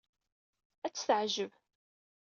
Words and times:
Ad 0.85 0.91
tt-teɛjeb. 0.93 1.51